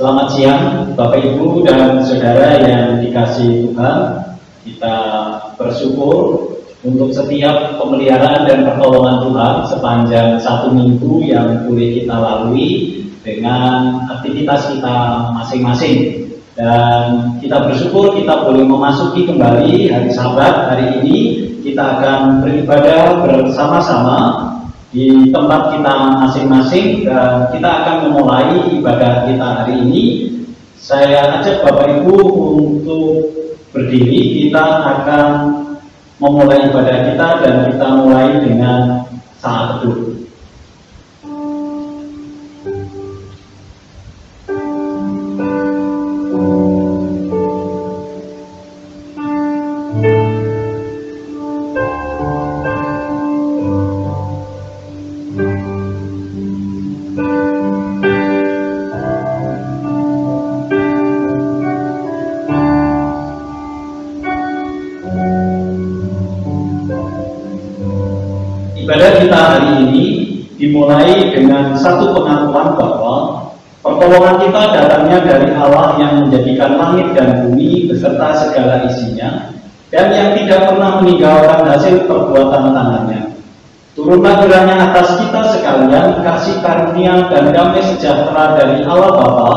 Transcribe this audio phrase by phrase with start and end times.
[0.00, 3.98] Selamat siang Bapak Ibu dan Saudara yang dikasih Tuhan.
[4.64, 4.96] Kita
[5.60, 6.16] bersyukur
[6.80, 12.68] untuk setiap pemeliharaan dan pertolongan Tuhan sepanjang satu minggu yang boleh kita lalui
[13.20, 14.96] dengan aktivitas kita
[15.36, 16.32] masing-masing.
[16.56, 21.18] Dan kita bersyukur kita boleh memasuki kembali hari sabat hari ini.
[21.60, 24.48] Kita akan beribadah bersama-sama
[24.90, 30.04] di tempat kita masing-masing dan kita akan memulai ibadah kita hari ini
[30.74, 32.18] saya ajak Bapak Ibu
[32.58, 33.30] untuk
[33.70, 35.26] berdiri kita akan
[36.18, 39.06] memulai ibadah kita dan kita mulai dengan
[39.38, 40.29] saat teduh.
[74.10, 79.54] Pertolongan kita datangnya dari Allah yang menjadikan langit dan bumi beserta segala isinya
[79.94, 83.38] dan yang tidak pernah meninggalkan hasil perbuatan tangannya.
[83.94, 89.50] Turunlah kiranya atas kita sekalian kasih karunia dan damai sejahtera dari Allah Bapa,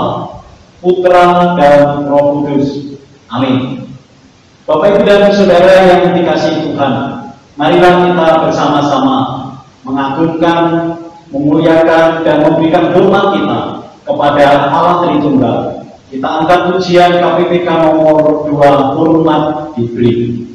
[0.86, 2.94] Putra dan Roh Kudus.
[3.34, 3.90] Amin.
[4.70, 6.94] Bapak Ibu dan Saudara yang dikasih Tuhan,
[7.58, 9.18] marilah kita bersama-sama
[9.82, 10.94] mengagungkan
[11.34, 15.60] memuliakan dan memberikan hormat kita kepada Allah Tritunggal.
[16.14, 20.53] Kita angkat ujian KPPK nomor 2 hormat diberi.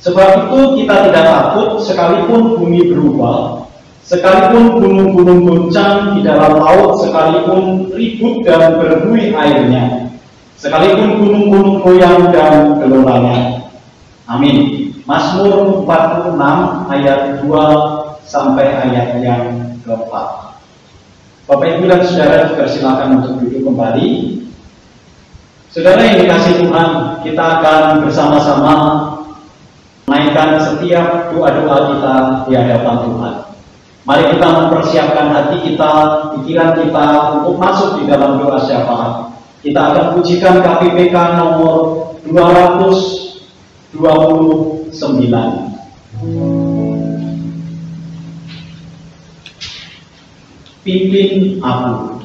[0.00, 3.68] Sebab itu kita tidak takut sekalipun bumi berubah,
[4.00, 10.08] sekalipun gunung-gunung goncang di dalam laut, sekalipun ribut dan berbuih airnya,
[10.56, 13.68] sekalipun gunung-gunung goyang dan geloranya.
[14.24, 14.88] Amin.
[15.04, 20.54] Mazmur 46 ayat 2 sampai ayat yang keempat.
[21.50, 24.38] Bapak Ibu dan Saudara silakan untuk duduk kembali.
[25.74, 26.90] Saudara yang dikasih Tuhan,
[27.24, 28.74] kita akan bersama-sama
[30.10, 32.14] menaikkan setiap doa-doa kita
[32.48, 33.34] di hadapan Tuhan.
[34.08, 35.92] Mari kita mempersiapkan hati kita,
[36.34, 37.06] pikiran kita
[37.38, 39.30] untuk masuk di dalam doa syafaat.
[39.60, 44.00] Kita akan pujikan KPPK nomor 229.
[50.80, 52.24] Pimpin aku.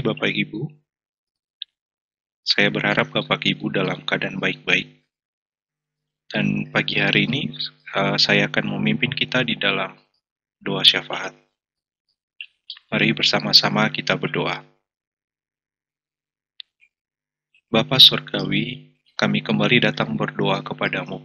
[0.00, 0.66] Bapak Ibu.
[2.40, 5.04] Saya berharap Bapak Ibu dalam keadaan baik-baik.
[6.26, 7.52] Dan pagi hari ini
[7.94, 9.94] uh, saya akan memimpin kita di dalam
[10.58, 11.36] doa syafaat.
[12.90, 14.64] Mari bersama-sama kita berdoa.
[17.70, 21.22] Bapa Surgawi, kami kembali datang berdoa kepadamu.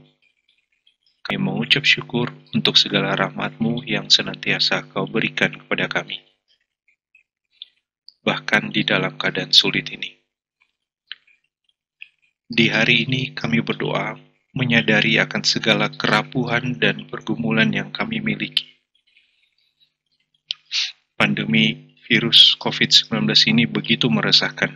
[1.26, 6.35] Kami mengucap syukur untuk segala rahmatmu yang senantiasa kau berikan kepada kami
[8.26, 10.10] bahkan di dalam keadaan sulit ini.
[12.50, 14.18] Di hari ini kami berdoa
[14.58, 18.66] menyadari akan segala kerapuhan dan pergumulan yang kami miliki.
[21.14, 24.74] Pandemi virus COVID-19 ini begitu meresahkan.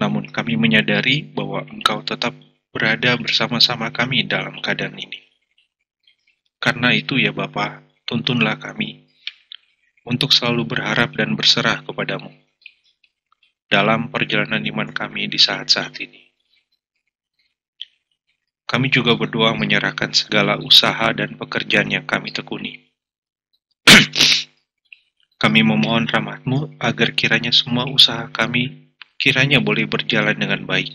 [0.00, 2.32] Namun kami menyadari bahwa Engkau tetap
[2.72, 5.20] berada bersama-sama kami dalam keadaan ini.
[6.56, 9.09] Karena itu ya Bapa, tuntunlah kami
[10.10, 12.34] untuk selalu berharap dan berserah kepadamu
[13.70, 16.34] dalam perjalanan iman kami di saat-saat ini.
[18.66, 22.90] Kami juga berdoa menyerahkan segala usaha dan pekerjaan yang kami tekuni.
[25.42, 30.90] kami memohon rahmatmu agar kiranya semua usaha kami kiranya boleh berjalan dengan baik,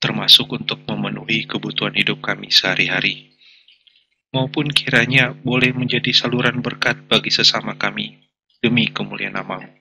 [0.00, 3.35] termasuk untuk memenuhi kebutuhan hidup kami sehari-hari
[4.36, 8.20] maupun kiranya boleh menjadi saluran berkat bagi sesama kami
[8.60, 9.72] demi kemuliaan namamu.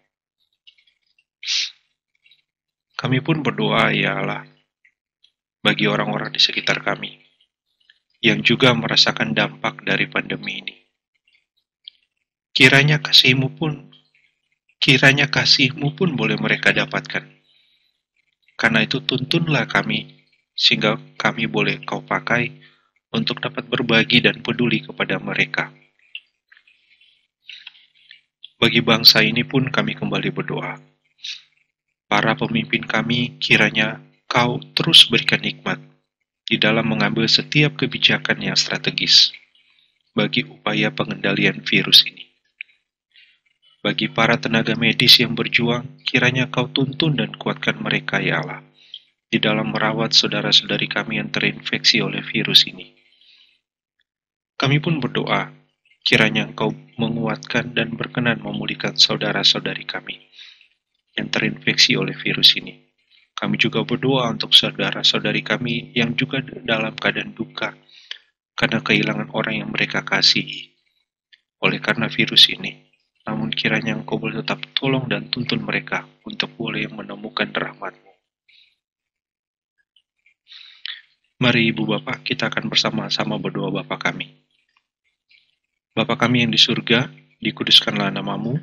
[2.95, 4.47] Kami pun berdoa, ya Allah,
[5.59, 7.19] bagi orang-orang di sekitar kami
[8.23, 10.75] yang juga merasakan dampak dari pandemi ini.
[12.55, 13.91] Kiranya kasihmu pun,
[14.79, 17.27] kiranya kasihmu pun boleh mereka dapatkan.
[18.55, 20.23] Karena itu tuntunlah kami,
[20.55, 22.55] sehingga kami boleh kau pakai
[23.15, 25.71] untuk dapat berbagi dan peduli kepada mereka.
[28.55, 30.79] Bagi bangsa ini pun kami kembali berdoa.
[32.07, 33.99] Para pemimpin kami kiranya
[34.31, 35.81] kau terus berikan nikmat
[36.45, 39.33] di dalam mengambil setiap kebijakan yang strategis
[40.15, 42.23] bagi upaya pengendalian virus ini.
[43.83, 48.65] Bagi para tenaga medis yang berjuang, kiranya kau tuntun dan kuatkan mereka, ya Allah,
[49.29, 52.94] di dalam merawat saudara-saudari kami yang terinfeksi oleh virus ini.
[54.65, 55.53] Kami pun berdoa,
[56.01, 60.17] kiranya Engkau menguatkan dan berkenan memulihkan saudara-saudari kami
[61.13, 62.73] yang terinfeksi oleh virus ini.
[63.37, 67.77] Kami juga berdoa untuk saudara-saudari kami yang juga dalam keadaan duka
[68.57, 70.73] karena kehilangan orang yang mereka kasihi
[71.61, 72.89] oleh karena virus ini.
[73.29, 78.13] Namun kiranya Engkau boleh tetap tolong dan tuntun mereka untuk boleh menemukan rahmat-Mu.
[81.37, 84.44] Mari Ibu Bapak, kita akan bersama-sama berdoa Bapak kami.
[85.95, 87.07] Bapa kami yang di surga,
[87.39, 88.59] dikuduskanlah namamu,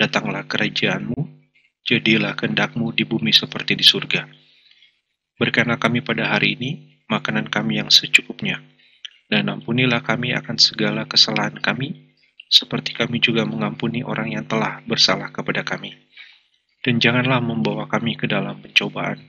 [0.00, 1.44] datanglah kerajaanmu,
[1.84, 4.24] jadilah kehendakmu di bumi seperti di surga.
[5.36, 8.64] Berikanlah kami pada hari ini makanan kami yang secukupnya,
[9.28, 12.16] dan ampunilah kami akan segala kesalahan kami,
[12.48, 15.92] seperti kami juga mengampuni orang yang telah bersalah kepada kami.
[16.80, 19.20] Dan janganlah membawa kami ke dalam pencobaan,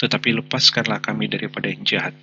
[0.00, 2.16] tetapi lepaskanlah kami daripada yang jahat,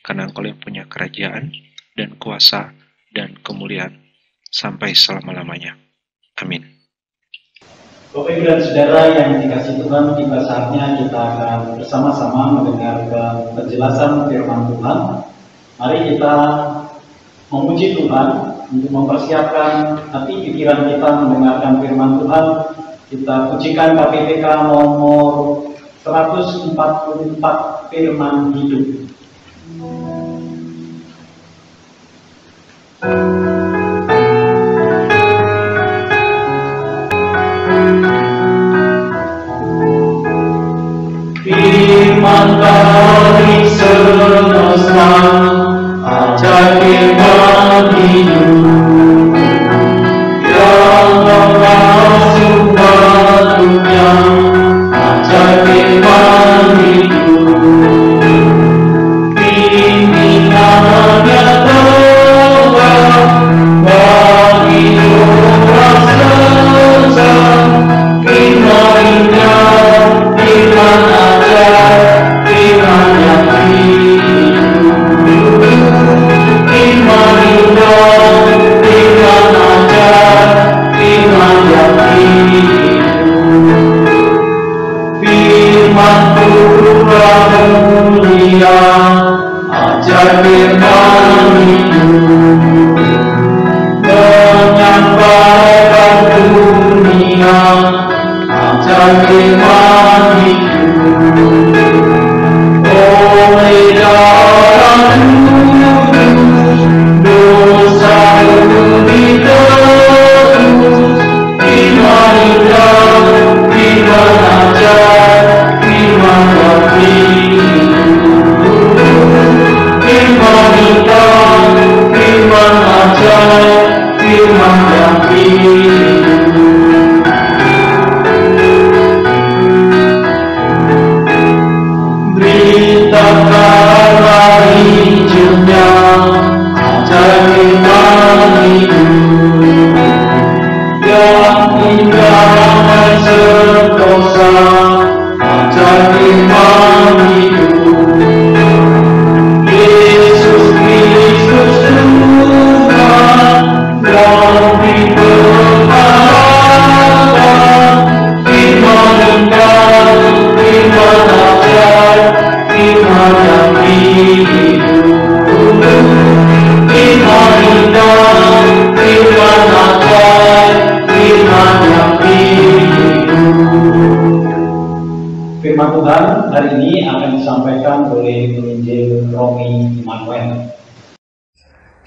[0.00, 1.52] karena engkau yang punya kerajaan,
[1.92, 2.72] dan kuasa,
[3.12, 4.05] dan kemuliaan
[4.56, 5.76] sampai selama-lamanya.
[6.40, 6.64] Amin.
[8.16, 14.72] Bapak Ibu dan Saudara yang dikasih Tuhan, tiba saatnya kita akan bersama-sama mendengarkan penjelasan firman
[14.72, 14.98] Tuhan.
[15.76, 16.34] Mari kita
[17.52, 18.28] memuji Tuhan
[18.72, 22.46] untuk mempersiapkan hati pikiran kita mendengarkan firman Tuhan.
[23.12, 25.68] Kita pujikan KPPK nomor
[26.00, 28.84] 144 firman hidup.
[32.96, 33.45] Mantari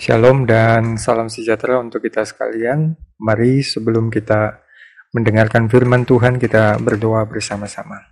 [0.09, 2.97] Shalom dan salam sejahtera untuk kita sekalian.
[3.21, 4.57] Mari sebelum kita
[5.13, 8.09] mendengarkan firman Tuhan kita berdoa bersama-sama.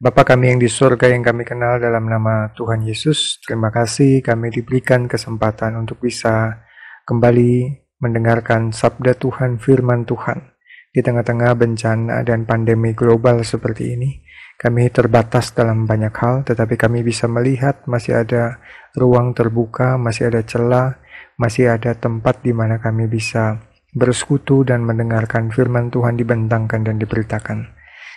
[0.00, 4.48] Bapa kami yang di surga yang kami kenal dalam nama Tuhan Yesus, terima kasih kami
[4.48, 6.64] diberikan kesempatan untuk bisa
[7.04, 10.56] kembali mendengarkan sabda Tuhan, firman Tuhan
[10.88, 14.24] di tengah-tengah bencana dan pandemi global seperti ini.
[14.56, 18.56] Kami terbatas dalam banyak hal, tetapi kami bisa melihat masih ada
[18.94, 20.98] ruang terbuka, masih ada celah,
[21.34, 23.58] masih ada tempat di mana kami bisa
[23.94, 27.74] bersekutu dan mendengarkan firman Tuhan dibentangkan dan diberitakan.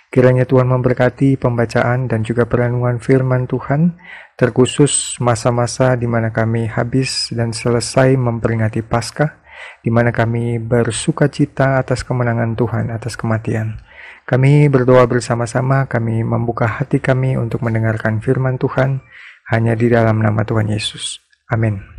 [0.07, 4.00] Kiranya Tuhan memberkati pembacaan dan juga perenungan firman Tuhan,
[4.39, 9.43] terkhusus masa-masa di mana kami habis dan selesai memperingati Paskah,
[9.84, 13.84] di mana kami bersuka cita atas kemenangan Tuhan atas kematian.
[14.24, 19.03] Kami berdoa bersama-sama, kami membuka hati kami untuk mendengarkan firman Tuhan
[19.51, 21.24] hanya di dalam nama Tuhan Yesus.
[21.48, 21.98] Amin.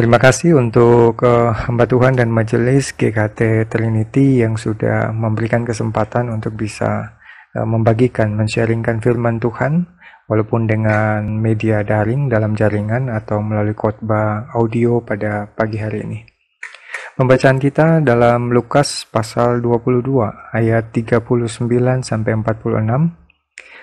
[0.00, 6.56] Terima kasih untuk uh, hamba Tuhan dan majelis GKT Trinity yang sudah memberikan kesempatan untuk
[6.56, 7.20] bisa
[7.52, 9.84] uh, membagikan, mensharingkan firman Tuhan
[10.24, 16.18] walaupun dengan media daring dalam jaringan atau melalui khotbah audio pada pagi hari ini.
[17.20, 20.00] Pembacaan kita dalam Lukas pasal 22
[20.56, 21.28] ayat 39
[22.00, 23.19] sampai 46.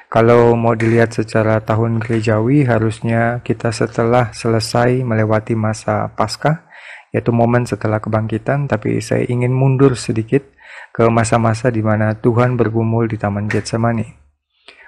[0.07, 6.63] Kalau mau dilihat secara tahun gerejawi harusnya kita setelah selesai melewati masa Paskah
[7.11, 10.47] yaitu momen setelah kebangkitan tapi saya ingin mundur sedikit
[10.95, 14.07] ke masa-masa di mana Tuhan bergumul di Taman Getsemani.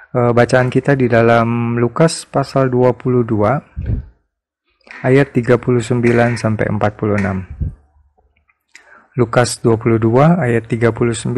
[0.09, 3.59] Eh, bacaan kita di dalam Lukas pasal 22
[5.03, 7.78] ayat 39 sampai 46.
[9.19, 11.35] Lukas 22 ayat 39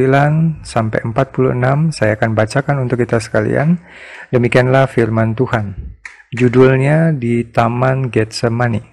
[0.61, 3.81] sampai 46 saya akan bacakan untuk kita sekalian.
[4.29, 5.97] Demikianlah firman Tuhan.
[6.29, 8.85] Judulnya di Taman Getsemani.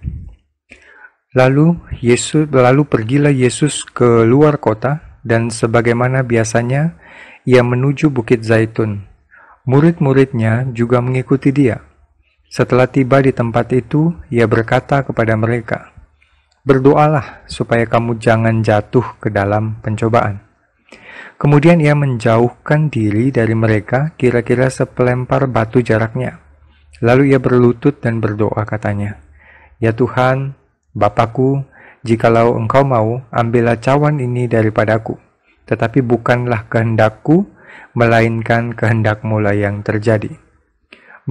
[1.37, 6.97] Lalu Yesus lalu pergilah Yesus ke luar kota dan sebagaimana biasanya
[7.45, 9.05] ia menuju Bukit Zaitun
[9.69, 11.85] Murid-muridnya juga mengikuti dia.
[12.49, 15.93] Setelah tiba di tempat itu, ia berkata kepada mereka,
[16.69, 20.37] Berdoalah supaya kamu jangan jatuh ke dalam pencobaan.
[21.41, 26.45] Kemudian ia menjauhkan diri dari mereka kira-kira sepelempar batu jaraknya.
[27.01, 29.17] Lalu ia berlutut dan berdoa katanya,
[29.81, 30.61] Ya Tuhan,
[30.93, 31.65] Bapakku,
[32.05, 35.17] jikalau engkau mau, ambillah cawan ini daripadaku.
[35.65, 37.49] Tetapi bukanlah kehendakku,
[37.97, 40.37] melainkan kehendak mulai yang terjadi.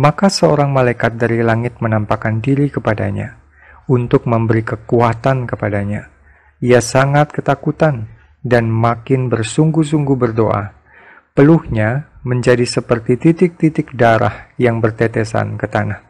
[0.01, 3.45] Maka seorang malaikat dari langit menampakkan diri kepadanya
[3.87, 6.11] untuk memberi kekuatan kepadanya.
[6.59, 8.11] Ia sangat ketakutan
[8.43, 10.75] dan makin bersungguh-sungguh berdoa.
[11.35, 16.03] Peluhnya menjadi seperti titik-titik darah yang bertetesan ke tanah.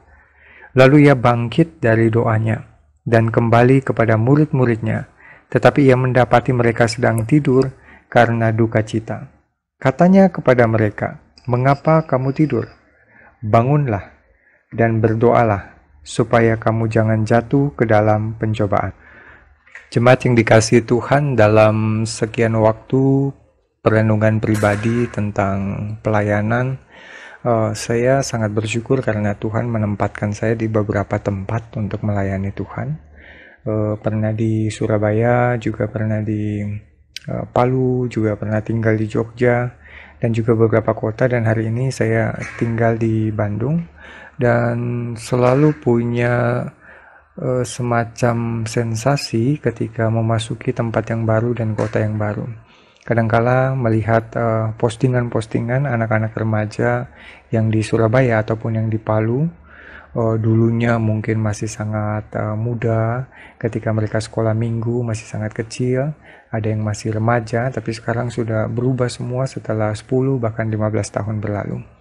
[0.78, 2.64] Lalu ia bangkit dari doanya
[3.06, 5.10] dan kembali kepada murid-muridnya,
[5.50, 7.70] tetapi ia mendapati mereka sedang tidur
[8.08, 9.30] karena duka cita.
[9.78, 12.66] Katanya kepada mereka, "Mengapa kamu tidur?
[13.44, 14.10] Bangunlah
[14.74, 15.77] dan berdoalah,
[16.08, 18.96] supaya kamu jangan jatuh ke dalam pencobaan."
[19.92, 23.32] Jemaat yang dikasih Tuhan dalam sekian waktu
[23.84, 26.80] perenungan pribadi tentang pelayanan,
[27.44, 32.88] uh, saya sangat bersyukur karena Tuhan menempatkan saya di beberapa tempat untuk melayani Tuhan.
[33.68, 36.64] Uh, pernah di Surabaya, juga pernah di
[37.28, 39.76] Eh, Palu, juga pernah tinggal di Jogja,
[40.24, 43.84] dan juga beberapa kota dan hari ini saya tinggal di Bandung
[44.38, 44.78] dan
[45.18, 46.66] selalu punya
[47.42, 52.46] uh, semacam sensasi ketika memasuki tempat yang baru dan kota yang baru.
[53.08, 57.08] Kadangkala melihat eh, postingan-postingan anak-anak remaja
[57.56, 59.48] yang di Surabaya ataupun yang di Palu
[60.12, 66.12] uh, dulunya mungkin masih sangat uh, muda ketika mereka sekolah minggu masih sangat kecil
[66.52, 70.04] ada yang masih remaja tapi sekarang sudah berubah semua setelah 10
[70.44, 71.97] bahkan 15 tahun berlalu.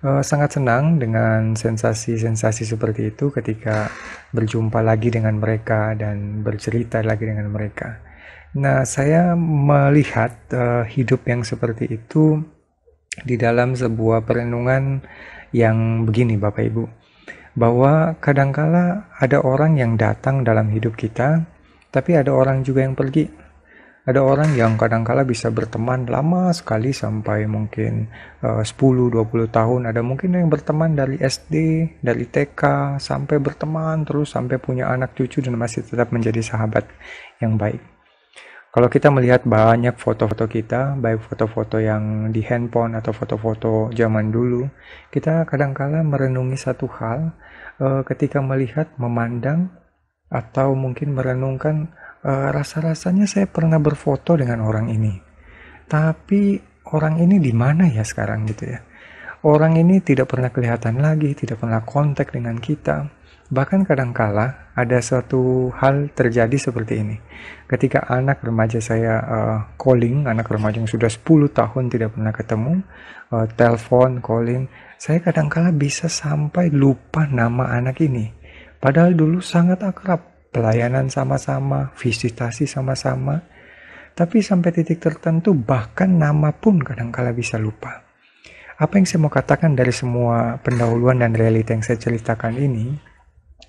[0.00, 3.92] Uh, sangat senang dengan sensasi-sensasi seperti itu ketika
[4.32, 8.00] berjumpa lagi dengan mereka dan bercerita lagi dengan mereka.
[8.56, 12.40] Nah, saya melihat uh, hidup yang seperti itu
[13.28, 15.04] di dalam sebuah perenungan
[15.52, 16.84] yang begini, Bapak Ibu,
[17.52, 21.44] bahwa kadangkala ada orang yang datang dalam hidup kita,
[21.92, 23.28] tapi ada orang juga yang pergi.
[24.00, 28.08] Ada orang yang kadangkala bisa berteman lama sekali sampai mungkin
[28.40, 29.92] uh, 10-20 tahun.
[29.92, 31.54] Ada mungkin yang berteman dari SD,
[32.00, 36.88] dari TK, sampai berteman terus sampai punya anak cucu dan masih tetap menjadi sahabat
[37.44, 37.84] yang baik.
[38.72, 44.64] Kalau kita melihat banyak foto-foto kita, baik foto-foto yang di handphone atau foto-foto zaman dulu,
[45.12, 47.36] kita kadangkala merenungi satu hal
[47.82, 49.74] uh, ketika melihat, memandang,
[50.30, 51.90] atau mungkin merenungkan
[52.24, 55.14] uh, rasa-rasanya saya pernah berfoto dengan orang ini.
[55.90, 56.60] Tapi
[56.94, 58.80] orang ini di mana ya sekarang gitu ya?
[59.40, 65.74] Orang ini tidak pernah kelihatan lagi, tidak pernah kontak dengan kita Bahkan kadangkala ada suatu
[65.74, 67.18] hal terjadi seperti ini.
[67.66, 72.78] Ketika anak remaja saya uh, calling, anak remaja yang sudah 10 tahun tidak pernah ketemu,
[73.34, 74.70] uh, telepon, calling,
[75.02, 78.30] saya kadangkala bisa sampai lupa nama anak ini.
[78.78, 83.42] Padahal dulu sangat akrab, pelayanan sama-sama, visitasi sama-sama.
[84.14, 88.04] Tapi sampai titik tertentu bahkan nama pun kadangkala bisa lupa.
[88.76, 92.96] Apa yang saya mau katakan dari semua pendahuluan dan realita yang saya ceritakan ini,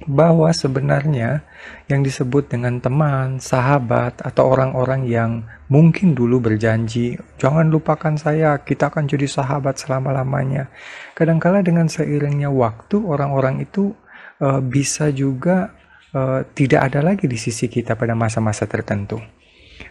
[0.08, 1.46] bahwa sebenarnya
[1.86, 8.90] yang disebut dengan teman, sahabat, atau orang-orang yang mungkin dulu berjanji, jangan lupakan saya, kita
[8.90, 10.74] akan jadi sahabat selama-lamanya.
[11.14, 13.94] Kadangkala dengan seiringnya waktu, orang-orang itu
[14.42, 15.76] uh, bisa juga
[16.16, 19.20] uh, tidak ada lagi di sisi kita pada masa-masa tertentu.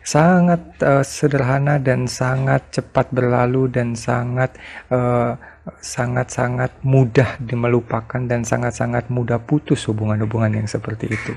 [0.00, 4.54] Sangat uh, sederhana dan sangat cepat berlalu dan sangat
[4.88, 5.35] uh,
[5.83, 11.35] sangat-sangat mudah dimelupakan dan sangat-sangat mudah putus hubungan-hubungan yang seperti itu.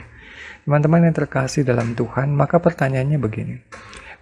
[0.63, 3.55] Teman-teman yang terkasih dalam Tuhan, maka pertanyaannya begini.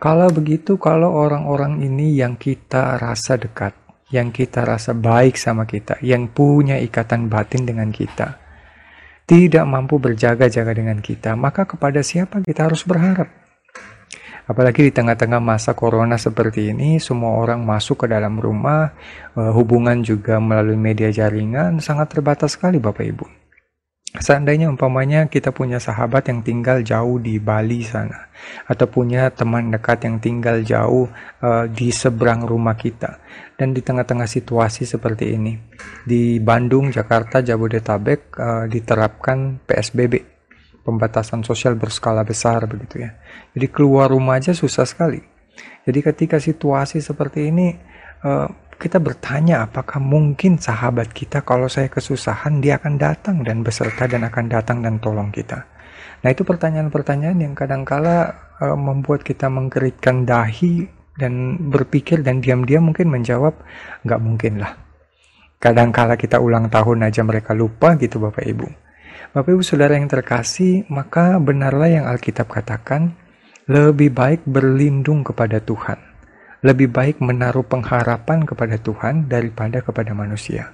[0.01, 3.77] Kalau begitu, kalau orang-orang ini yang kita rasa dekat,
[4.09, 8.40] yang kita rasa baik sama kita, yang punya ikatan batin dengan kita,
[9.31, 13.31] tidak mampu berjaga-jaga dengan kita, maka kepada siapa kita harus berharap?
[14.43, 18.91] Apalagi di tengah-tengah masa corona seperti ini, semua orang masuk ke dalam rumah,
[19.39, 23.40] eh, hubungan juga melalui media jaringan sangat terbatas sekali Bapak Ibu.
[24.11, 28.27] Seandainya umpamanya kita punya sahabat yang tinggal jauh di Bali sana,
[28.67, 31.07] atau punya teman dekat yang tinggal jauh
[31.39, 33.23] uh, di seberang rumah kita,
[33.55, 35.55] dan di tengah-tengah situasi seperti ini,
[36.03, 40.19] di Bandung, Jakarta, Jabodetabek uh, diterapkan PSBB,
[40.83, 43.15] pembatasan sosial berskala besar begitu ya.
[43.55, 45.23] Jadi keluar rumah aja susah sekali.
[45.87, 47.79] Jadi ketika situasi seperti ini
[48.27, 48.47] uh,
[48.81, 54.25] kita bertanya apakah mungkin sahabat kita kalau saya kesusahan dia akan datang dan beserta dan
[54.25, 55.61] akan datang dan tolong kita.
[56.25, 63.13] Nah itu pertanyaan-pertanyaan yang kadangkala uh, membuat kita mengkeritkan dahi dan berpikir dan diam-diam mungkin
[63.13, 63.53] menjawab
[64.01, 64.73] nggak mungkin lah.
[65.61, 68.67] Kadangkala kita ulang tahun aja mereka lupa gitu Bapak Ibu.
[69.31, 73.15] Bapak Ibu Saudara yang terkasih, maka benarlah yang Alkitab katakan,
[73.69, 76.10] lebih baik berlindung kepada Tuhan.
[76.61, 80.69] Lebih baik menaruh pengharapan kepada Tuhan daripada kepada manusia.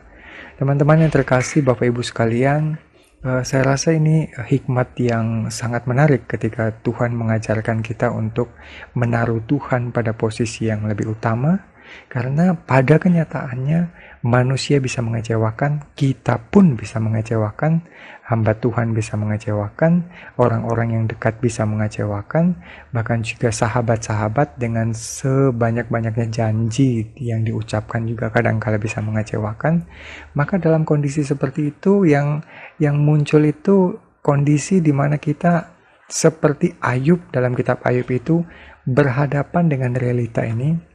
[0.59, 2.75] Teman-teman yang terkasih, Bapak Ibu sekalian,
[3.23, 8.51] eh, saya rasa ini hikmat yang sangat menarik ketika Tuhan mengajarkan kita untuk
[8.99, 11.63] menaruh Tuhan pada posisi yang lebih utama,
[12.11, 17.87] karena pada kenyataannya manusia bisa mengecewakan, kita pun bisa mengecewakan,
[18.27, 20.03] hamba Tuhan bisa mengecewakan,
[20.35, 22.59] orang-orang yang dekat bisa mengecewakan,
[22.91, 29.87] bahkan juga sahabat-sahabat dengan sebanyak-banyaknya janji yang diucapkan juga kadang-kala bisa mengecewakan.
[30.35, 32.43] Maka dalam kondisi seperti itu yang
[32.83, 35.71] yang muncul itu kondisi di mana kita
[36.11, 38.43] seperti Ayub dalam kitab Ayub itu
[38.83, 40.86] berhadapan dengan realita ini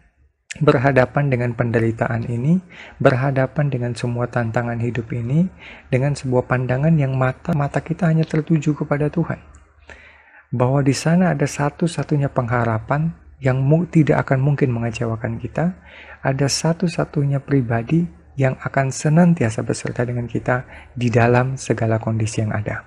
[0.61, 2.61] berhadapan dengan penderitaan ini,
[3.01, 5.49] berhadapan dengan semua tantangan hidup ini,
[5.89, 9.41] dengan sebuah pandangan yang mata mata kita hanya tertuju kepada Tuhan.
[10.53, 15.73] Bahwa di sana ada satu-satunya pengharapan yang tidak akan mungkin mengecewakan kita,
[16.21, 18.05] ada satu-satunya pribadi
[18.37, 22.85] yang akan senantiasa beserta dengan kita di dalam segala kondisi yang ada.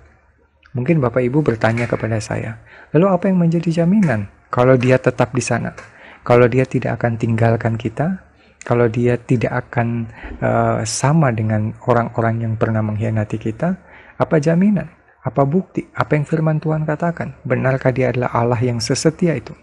[0.77, 2.61] Mungkin Bapak Ibu bertanya kepada saya,
[2.93, 5.94] lalu apa yang menjadi jaminan kalau dia tetap di sana?
[6.25, 8.25] Kalau dia tidak akan tinggalkan kita,
[8.65, 10.09] kalau dia tidak akan
[10.41, 13.77] uh, sama dengan orang-orang yang pernah mengkhianati kita,
[14.17, 14.89] apa jaminan?
[15.21, 15.85] Apa bukti?
[15.93, 17.37] Apa yang firman Tuhan katakan?
[17.45, 19.53] Benarkah dia adalah Allah yang sesetia itu?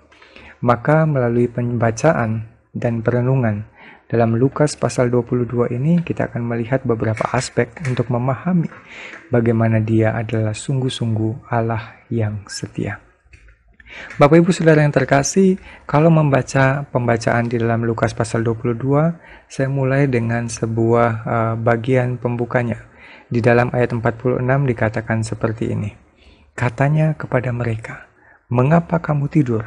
[0.62, 3.66] Maka melalui pembacaan dan perenungan
[4.07, 8.70] dalam Lukas pasal 22 ini kita akan melihat beberapa aspek untuk memahami
[9.33, 13.12] bagaimana dia adalah sungguh-sungguh Allah yang setia.
[14.16, 18.78] Bapak Ibu Saudara yang terkasih, kalau membaca pembacaan di dalam Lukas pasal 22,
[19.48, 22.88] saya mulai dengan sebuah uh, bagian pembukanya.
[23.33, 25.90] Di dalam ayat 46 dikatakan seperti ini.
[26.52, 28.09] Katanya kepada mereka,
[28.52, 29.64] "Mengapa kamu tidur?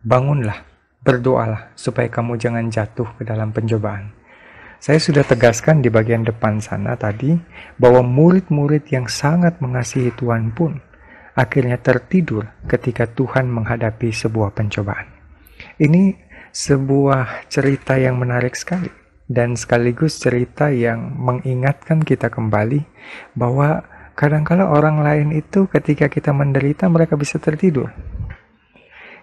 [0.00, 0.64] Bangunlah,
[1.04, 4.16] berdoalah supaya kamu jangan jatuh ke dalam pencobaan."
[4.82, 7.36] Saya sudah tegaskan di bagian depan sana tadi
[7.78, 10.82] bahwa murid-murid yang sangat mengasihi Tuhan pun
[11.32, 15.08] akhirnya tertidur ketika Tuhan menghadapi sebuah pencobaan.
[15.80, 16.16] Ini
[16.52, 18.92] sebuah cerita yang menarik sekali
[19.32, 22.84] dan sekaligus cerita yang mengingatkan kita kembali
[23.32, 23.80] bahwa
[24.12, 27.88] kadangkala orang lain itu ketika kita menderita mereka bisa tertidur.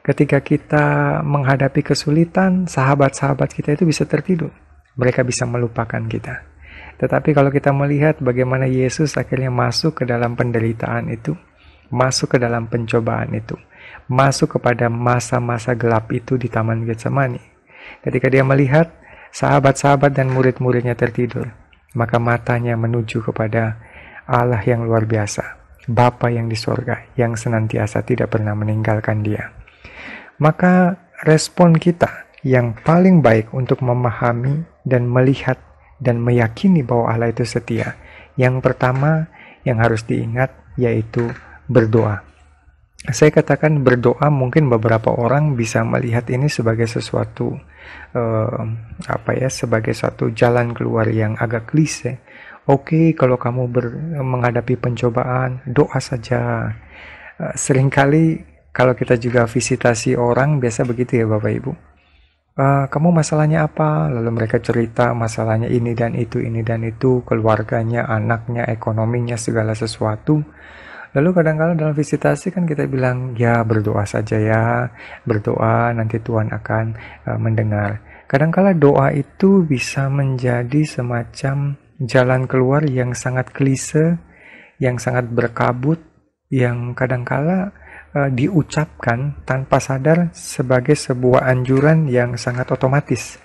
[0.02, 4.50] Ketika kita menghadapi kesulitan, sahabat-sahabat kita itu bisa tertidur.
[4.98, 6.50] Mereka bisa melupakan kita.
[6.98, 11.38] Tetapi kalau kita melihat bagaimana Yesus akhirnya masuk ke dalam penderitaan itu,
[11.89, 13.58] masuk ke dalam pencobaan itu,
[14.10, 17.41] masuk kepada masa-masa gelap itu di Taman Getsemani.
[18.06, 18.93] Ketika dia melihat
[19.34, 21.49] sahabat-sahabat dan murid-muridnya tertidur,
[21.97, 23.82] maka matanya menuju kepada
[24.30, 25.58] Allah yang luar biasa,
[25.89, 29.49] Bapa yang di sorga, yang senantiasa tidak pernah meninggalkan dia.
[30.38, 35.60] Maka respon kita yang paling baik untuk memahami dan melihat
[35.99, 37.99] dan meyakini bahwa Allah itu setia,
[38.39, 39.28] yang pertama
[39.67, 41.28] yang harus diingat yaitu
[41.70, 42.26] berdoa.
[43.00, 47.56] Saya katakan berdoa mungkin beberapa orang bisa melihat ini sebagai sesuatu
[48.12, 48.62] uh,
[49.08, 52.20] apa ya sebagai satu jalan keluar yang agak klise.
[52.68, 53.86] Oke, kalau kamu ber,
[54.20, 56.70] menghadapi pencobaan, doa saja.
[57.40, 58.44] Uh, sering kali
[58.76, 61.72] kalau kita juga visitasi orang biasa begitu ya Bapak Ibu.
[62.60, 64.12] Uh, kamu masalahnya apa?
[64.12, 70.44] Lalu mereka cerita masalahnya ini dan itu, ini dan itu, keluarganya, anaknya, ekonominya, segala sesuatu.
[71.17, 74.86] Lalu kadang-kadang dalam visitasi kan kita bilang, ya berdoa saja ya,
[75.26, 76.86] berdoa nanti Tuhan akan
[77.26, 77.98] uh, mendengar.
[78.30, 84.22] Kadang-kadang doa itu bisa menjadi semacam jalan keluar yang sangat klise,
[84.78, 85.98] yang sangat berkabut,
[86.54, 87.74] yang kadang-kala
[88.13, 93.41] uh, diucapkan tanpa sadar sebagai sebuah anjuran yang sangat otomatis.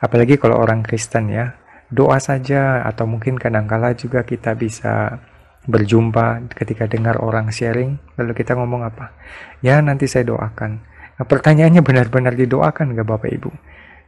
[0.00, 1.60] Apalagi kalau orang Kristen ya,
[1.92, 5.20] doa saja atau mungkin kadang-kala juga kita bisa
[5.62, 9.14] berjumpa ketika dengar orang sharing lalu kita ngomong apa?
[9.62, 10.82] Ya nanti saya doakan.
[11.18, 13.50] Nah, pertanyaannya benar-benar didoakan gak Bapak Ibu?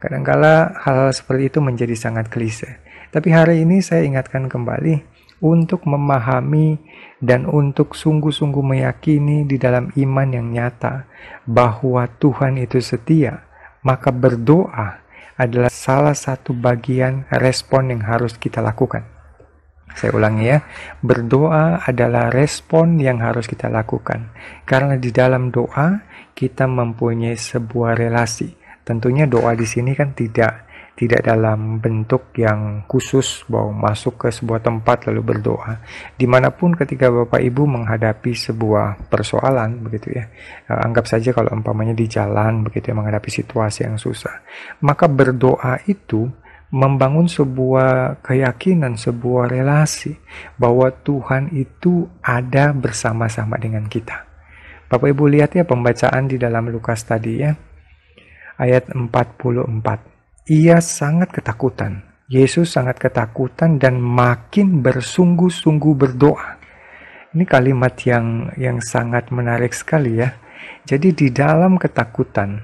[0.03, 2.83] Kadangkala hal-hal seperti itu menjadi sangat klise.
[3.15, 6.75] Tapi hari ini saya ingatkan kembali untuk memahami
[7.23, 11.07] dan untuk sungguh-sungguh meyakini di dalam iman yang nyata
[11.47, 13.47] bahwa Tuhan itu setia
[13.85, 15.03] maka berdoa
[15.35, 19.14] adalah salah satu bagian respon yang harus kita lakukan
[19.95, 20.59] saya ulangi ya,
[20.99, 24.35] berdoa adalah respon yang harus kita lakukan.
[24.67, 26.03] Karena di dalam doa
[26.35, 28.51] kita mempunyai sebuah relasi.
[28.83, 34.63] Tentunya doa di sini kan tidak tidak dalam bentuk yang khusus bahwa masuk ke sebuah
[34.63, 35.83] tempat lalu berdoa.
[36.15, 40.25] Di mana pun ketika Bapak Ibu menghadapi sebuah persoalan begitu ya,
[40.71, 44.39] eh, anggap saja kalau umpamanya di jalan begitu ya menghadapi situasi yang susah,
[44.79, 46.31] maka berdoa itu
[46.75, 50.19] membangun sebuah keyakinan, sebuah relasi
[50.59, 54.27] bahwa Tuhan itu ada bersama-sama dengan kita.
[54.91, 57.55] Bapak Ibu lihat ya pembacaan di dalam Lukas tadi ya.
[58.59, 59.71] Ayat 44.
[60.51, 62.03] Ia sangat ketakutan.
[62.27, 66.59] Yesus sangat ketakutan dan makin bersungguh-sungguh berdoa.
[67.31, 70.35] Ini kalimat yang yang sangat menarik sekali ya.
[70.83, 72.59] Jadi di dalam ketakutan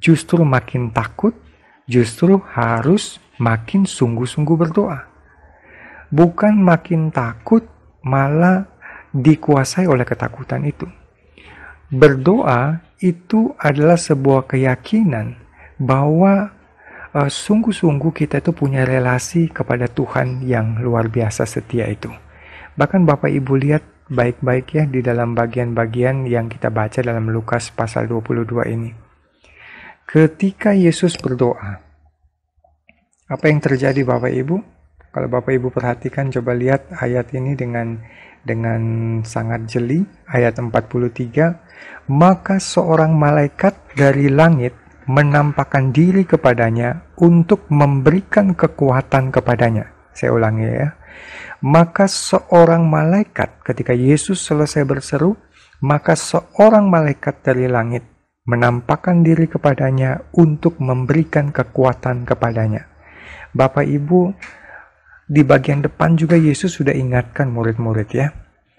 [0.00, 1.45] justru makin takut
[1.86, 5.06] justru harus makin sungguh-sungguh berdoa.
[6.10, 7.66] Bukan makin takut,
[8.02, 8.66] malah
[9.10, 10.86] dikuasai oleh ketakutan itu.
[11.90, 15.38] Berdoa itu adalah sebuah keyakinan
[15.78, 16.50] bahwa
[17.14, 22.10] uh, sungguh-sungguh kita itu punya relasi kepada Tuhan yang luar biasa setia itu.
[22.76, 28.06] Bahkan Bapak Ibu lihat baik-baik ya di dalam bagian-bagian yang kita baca dalam Lukas pasal
[28.06, 29.05] 22 ini.
[30.06, 31.82] Ketika Yesus berdoa,
[33.26, 34.56] apa yang terjadi Bapak Ibu?
[35.10, 37.98] Kalau Bapak Ibu perhatikan coba lihat ayat ini dengan
[38.46, 38.80] dengan
[39.26, 44.78] sangat jeli ayat 43 maka seorang malaikat dari langit
[45.10, 49.90] menampakkan diri kepadanya untuk memberikan kekuatan kepadanya.
[50.14, 50.94] Saya ulangi ya.
[51.66, 55.34] Maka seorang malaikat ketika Yesus selesai berseru,
[55.82, 58.15] maka seorang malaikat dari langit
[58.46, 62.86] menampakkan diri kepadanya untuk memberikan kekuatan kepadanya.
[63.50, 64.30] Bapak Ibu,
[65.26, 68.30] di bagian depan juga Yesus sudah ingatkan murid-murid ya.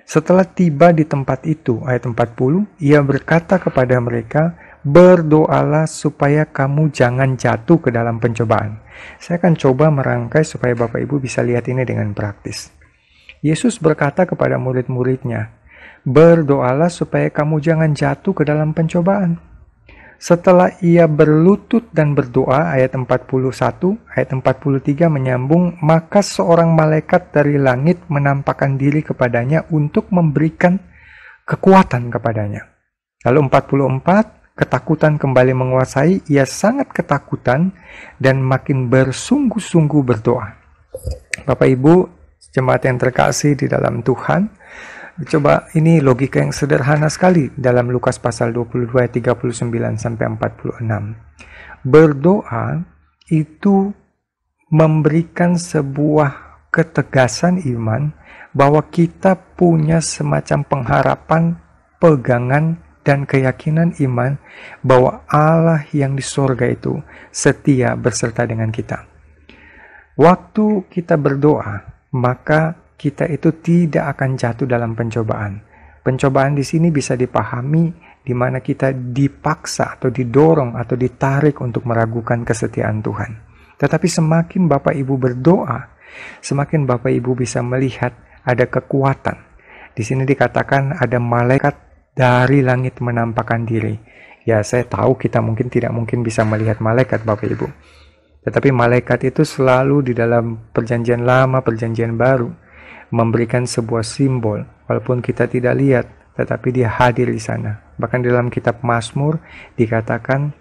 [0.08, 4.56] Setelah tiba di tempat itu, ayat 40, ia berkata kepada mereka,
[4.88, 8.80] berdoalah supaya kamu jangan jatuh ke dalam pencobaan.
[9.19, 12.71] Saya akan coba merangkai supaya Bapak Ibu bisa lihat ini dengan praktis.
[13.43, 15.51] Yesus berkata kepada murid-muridnya,
[16.08, 19.43] berdoalah supaya kamu jangan jatuh ke dalam pencobaan.
[20.17, 23.53] Setelah ia berlutut dan berdoa, ayat 41,
[24.17, 30.82] ayat 43 menyambung, maka seorang malaikat dari langit menampakkan diri kepadanya untuk memberikan
[31.45, 32.65] kekuatan kepadanya.
[33.30, 37.77] Lalu 44, ketakutan kembali menguasai, ia sangat ketakutan
[38.17, 40.49] dan makin bersungguh-sungguh berdoa.
[41.45, 41.95] Bapak Ibu,
[42.58, 44.49] jemaat yang terkasih di dalam Tuhan,
[45.25, 50.86] coba ini logika yang sederhana sekali dalam Lukas pasal 22 ayat 39 sampai 46.
[51.82, 52.86] Berdoa
[53.34, 53.89] itu
[54.69, 58.13] memberikan sebuah ketegasan iman
[58.53, 61.43] bahwa kita punya semacam pengharapan,
[61.97, 62.77] pegangan,
[63.08, 64.36] dan keyakinan iman
[64.84, 66.99] bahwa Allah yang di sorga itu
[67.32, 69.08] setia berserta dengan kita.
[70.19, 75.62] Waktu kita berdoa, maka kita itu tidak akan jatuh dalam pencobaan.
[76.02, 77.94] Pencobaan di sini bisa dipahami
[78.26, 83.32] di mana kita dipaksa atau didorong atau ditarik untuk meragukan kesetiaan Tuhan.
[83.78, 85.94] Tetapi semakin Bapak Ibu berdoa,
[86.42, 89.38] semakin Bapak Ibu bisa melihat ada kekuatan.
[89.94, 91.76] Di sini dikatakan ada malaikat
[92.18, 93.94] dari langit menampakkan diri.
[94.48, 97.68] Ya, saya tahu kita mungkin tidak mungkin bisa melihat malaikat Bapak Ibu.
[98.48, 102.66] Tetapi malaikat itu selalu di dalam perjanjian lama, perjanjian baru
[103.13, 107.82] memberikan sebuah simbol walaupun kita tidak lihat tetapi dia hadir di sana.
[107.98, 109.41] Bahkan dalam kitab Mazmur
[109.74, 110.54] dikatakan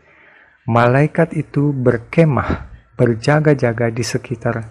[0.64, 4.64] malaikat itu berkemah, berjaga-jaga di sekitar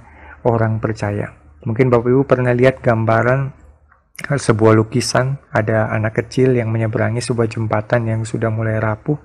[0.44, 1.30] orang percaya.
[1.62, 3.54] Mungkin Bapak Ibu pernah lihat gambaran
[4.30, 9.18] eh, sebuah lukisan, ada anak kecil yang menyeberangi sebuah jembatan yang sudah mulai rapuh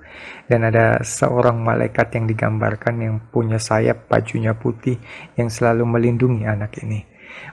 [0.45, 5.01] dan ada seorang malaikat yang digambarkan yang punya sayap, bajunya putih
[5.33, 7.10] yang selalu melindungi anak ini.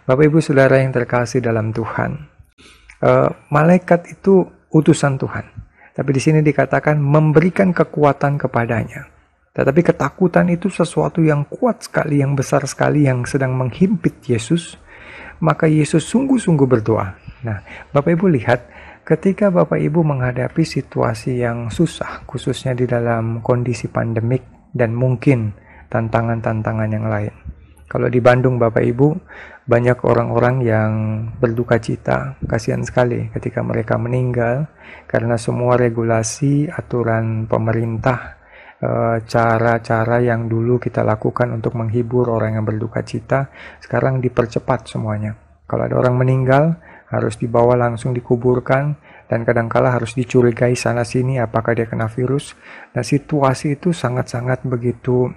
[0.09, 2.29] Bapak Ibu Saudara yang terkasih dalam Tuhan,
[3.05, 5.45] uh, malaikat itu utusan Tuhan.
[5.99, 9.11] Tapi di sini dikatakan memberikan kekuatan kepadanya.
[9.51, 14.79] Tetapi ketakutan itu sesuatu yang kuat sekali, yang besar sekali, yang sedang menghimpit Yesus.
[15.43, 17.19] Maka Yesus sungguh-sungguh berdoa.
[17.43, 18.71] Nah, Bapak Ibu lihat,
[19.03, 25.51] ketika Bapak Ibu menghadapi situasi yang susah, khususnya di dalam kondisi pandemik dan mungkin
[25.91, 27.35] tantangan-tantangan yang lain.
[27.89, 29.09] Kalau di Bandung Bapak Ibu,
[29.69, 30.93] banyak orang-orang yang
[31.37, 34.65] berduka cita, kasihan sekali ketika mereka meninggal
[35.05, 38.41] karena semua regulasi, aturan pemerintah,
[38.81, 43.53] eh, cara-cara yang dulu kita lakukan untuk menghibur orang yang berduka cita,
[43.85, 45.37] sekarang dipercepat semuanya.
[45.69, 46.81] Kalau ada orang meninggal,
[47.13, 48.97] harus dibawa langsung dikuburkan,
[49.29, 52.57] dan kadangkala harus dicurigai sana sini apakah dia kena virus.
[52.97, 55.29] Nah, situasi itu sangat-sangat begitu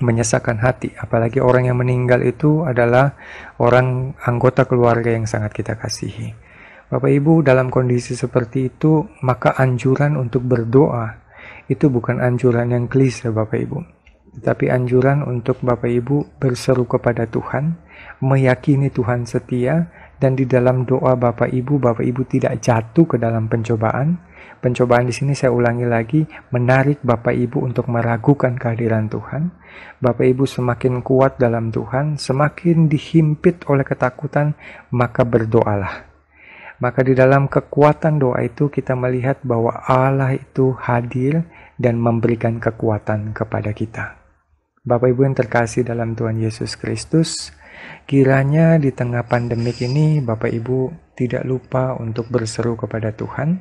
[0.00, 3.14] menyesakan hati, apalagi orang yang meninggal itu adalah
[3.58, 6.34] orang anggota keluarga yang sangat kita kasihi.
[6.88, 11.20] Bapak Ibu, dalam kondisi seperti itu, maka anjuran untuk berdoa
[11.68, 13.78] itu bukan anjuran yang klise, Bapak Ibu,
[14.40, 17.76] tetapi anjuran untuk Bapak Ibu berseru kepada Tuhan,
[18.24, 23.46] meyakini Tuhan setia, dan di dalam doa Bapak Ibu, Bapak Ibu tidak jatuh ke dalam
[23.46, 24.28] pencobaan,
[24.58, 29.54] Pencobaan di sini saya ulangi lagi, menarik Bapak Ibu untuk meragukan kehadiran Tuhan.
[30.02, 34.58] Bapak Ibu semakin kuat dalam Tuhan, semakin dihimpit oleh ketakutan,
[34.90, 36.10] maka berdoalah.
[36.82, 41.46] Maka di dalam kekuatan doa itu kita melihat bahwa Allah itu hadir
[41.78, 44.18] dan memberikan kekuatan kepada kita.
[44.82, 47.54] Bapak Ibu yang terkasih dalam Tuhan Yesus Kristus,
[48.08, 53.60] kiranya di tengah pandemik ini Bapak Ibu tidak lupa untuk berseru kepada Tuhan,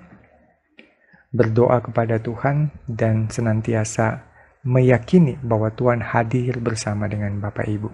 [1.36, 4.24] berdoa kepada Tuhan, dan senantiasa
[4.64, 7.92] meyakini bahwa Tuhan hadir bersama dengan Bapak Ibu.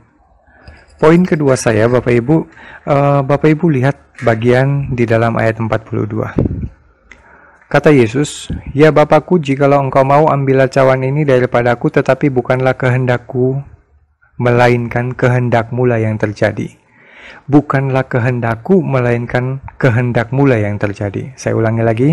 [1.02, 2.36] Poin kedua saya, Bapak Ibu,
[2.86, 6.38] uh, Bapak Ibu lihat bagian di dalam ayat 42.
[7.66, 13.73] Kata Yesus, Ya Bapakku, jikalau engkau mau ambil cawan ini daripadaku, tetapi bukanlah kehendakku,
[14.38, 16.84] melainkan kehendakmu lah yang terjadi
[17.48, 21.36] bukanlah kehendakku melainkan kehendakmu lah yang terjadi.
[21.36, 22.10] Saya ulangi lagi,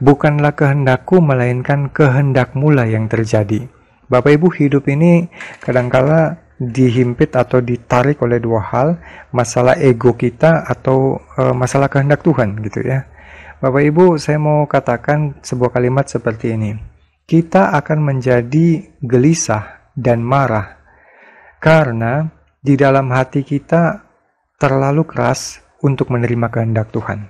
[0.00, 3.68] bukanlah kehendakku melainkan kehendakmu lah yang terjadi.
[4.08, 5.28] Bapak Ibu hidup ini
[5.60, 9.00] kadangkala dihimpit atau ditarik oleh dua hal,
[9.32, 13.08] masalah ego kita atau e, masalah kehendak Tuhan gitu ya.
[13.58, 16.76] Bapak Ibu, saya mau katakan sebuah kalimat seperti ini.
[17.24, 20.81] Kita akan menjadi gelisah dan marah
[21.62, 22.26] karena
[22.58, 24.02] di dalam hati kita
[24.58, 27.22] terlalu keras untuk menerima kehendak Tuhan.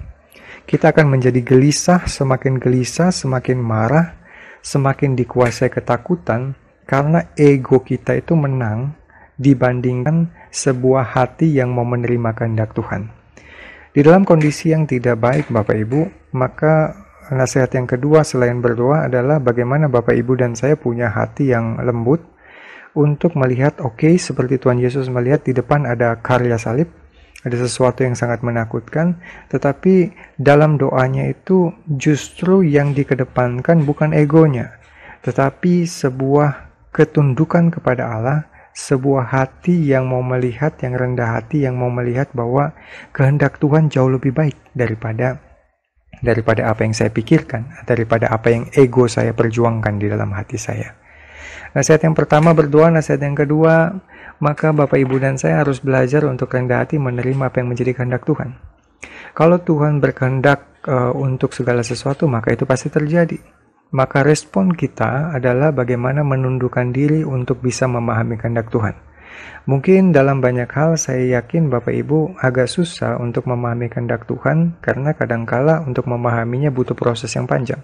[0.64, 4.16] Kita akan menjadi gelisah, semakin gelisah, semakin marah,
[4.64, 6.56] semakin dikuasai ketakutan
[6.88, 8.96] karena ego kita itu menang
[9.36, 13.12] dibandingkan sebuah hati yang mau menerima kehendak Tuhan.
[13.92, 16.96] Di dalam kondisi yang tidak baik Bapak Ibu, maka
[17.28, 22.31] nasihat yang kedua selain berdoa adalah bagaimana Bapak Ibu dan saya punya hati yang lembut
[22.92, 26.92] untuk melihat oke okay, seperti Tuhan Yesus melihat di depan ada karya salib,
[27.42, 34.76] ada sesuatu yang sangat menakutkan, tetapi dalam doanya itu justru yang dikedepankan bukan egonya,
[35.24, 38.38] tetapi sebuah ketundukan kepada Allah,
[38.76, 42.76] sebuah hati yang mau melihat, yang rendah hati, yang mau melihat bahwa
[43.16, 45.40] kehendak Tuhan jauh lebih baik daripada
[46.22, 51.01] daripada apa yang saya pikirkan, daripada apa yang ego saya perjuangkan di dalam hati saya.
[51.72, 53.96] Nasihat yang pertama berdoa, nasihat yang kedua,
[54.44, 58.28] maka Bapak Ibu dan saya harus belajar untuk rendah hati menerima apa yang menjadi kehendak
[58.28, 58.60] Tuhan.
[59.32, 63.40] Kalau Tuhan berkehendak uh, untuk segala sesuatu, maka itu pasti terjadi.
[63.92, 68.96] Maka respon kita adalah bagaimana menundukkan diri untuk bisa memahami kehendak Tuhan.
[69.64, 75.16] Mungkin dalam banyak hal saya yakin Bapak Ibu agak susah untuk memahami kehendak Tuhan karena
[75.16, 77.80] kadangkala untuk memahaminya butuh proses yang panjang.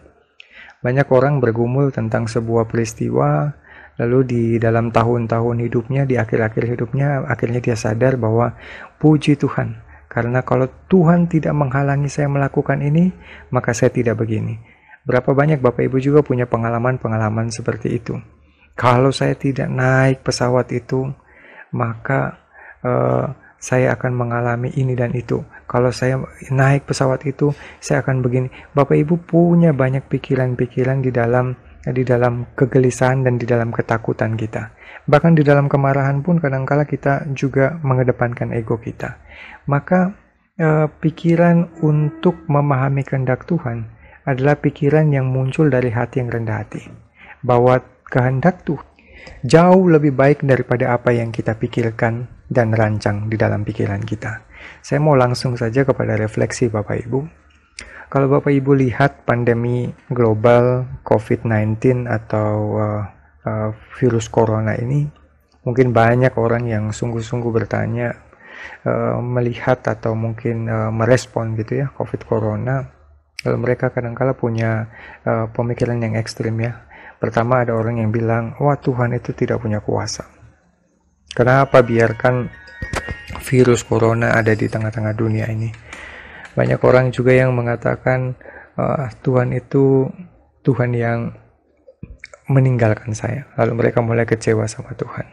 [0.78, 3.56] Banyak orang bergumul tentang sebuah peristiwa,
[3.98, 8.54] lalu di dalam tahun-tahun hidupnya, di akhir-akhir hidupnya, akhirnya dia sadar bahwa
[9.02, 9.82] puji Tuhan.
[10.08, 13.12] Karena kalau Tuhan tidak menghalangi saya melakukan ini,
[13.52, 14.56] maka saya tidak begini.
[15.04, 18.16] Berapa banyak Bapak Ibu juga punya pengalaman-pengalaman seperti itu.
[18.78, 21.10] Kalau saya tidak naik pesawat itu,
[21.74, 22.38] maka
[22.86, 25.42] uh, saya akan mengalami ini dan itu.
[25.66, 28.48] Kalau saya naik pesawat itu, saya akan begini.
[28.72, 34.74] Bapak Ibu punya banyak pikiran-pikiran di dalam di dalam kegelisahan dan di dalam ketakutan kita.
[35.06, 39.20] Bahkan di dalam kemarahan pun kadangkala kita juga mengedepankan ego kita.
[39.70, 40.12] Maka
[40.58, 43.88] eh, pikiran untuk memahami kehendak Tuhan
[44.28, 46.82] adalah pikiran yang muncul dari hati yang rendah hati.
[47.40, 48.86] Bahwa kehendak Tuhan
[49.44, 54.42] jauh lebih baik daripada apa yang kita pikirkan dan rancang di dalam pikiran kita.
[54.80, 57.20] Saya mau langsung saja kepada refleksi Bapak Ibu.
[58.08, 63.02] Kalau Bapak Ibu lihat pandemi global COVID-19 atau uh,
[63.44, 65.04] uh, virus corona ini,
[65.64, 68.16] mungkin banyak orang yang sungguh-sungguh bertanya,
[68.88, 72.88] uh, melihat atau mungkin uh, merespon gitu ya COVID corona.
[73.38, 74.88] Kalau mereka kadang-kala punya
[75.28, 76.88] uh, pemikiran yang ekstrim ya,
[77.18, 80.22] Pertama ada orang yang bilang, wah Tuhan itu tidak punya kuasa.
[81.34, 82.46] Kenapa biarkan
[83.42, 85.87] virus corona ada di tengah-tengah dunia ini?
[86.58, 88.34] Banyak orang juga yang mengatakan,
[88.74, 90.10] uh, Tuhan itu
[90.66, 91.30] Tuhan yang
[92.50, 93.46] meninggalkan saya.
[93.54, 95.30] Lalu mereka mulai kecewa sama Tuhan.